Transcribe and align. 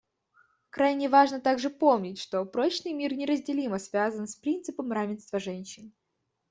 Крайне 0.71 1.09
важно 1.09 1.39
также 1.39 1.69
помнить, 1.69 2.17
что 2.17 2.43
прочный 2.43 2.91
мир 2.91 3.13
неразделимо 3.13 3.77
связан 3.77 4.27
с 4.27 4.35
принципом 4.35 4.91
равенства 4.91 5.37
женщин. 5.37 5.93